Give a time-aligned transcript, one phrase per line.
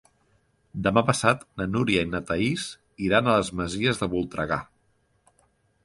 [0.87, 2.65] Demà passat na Núria i na Thaís
[3.09, 4.63] iran a les Masies de Voltregà.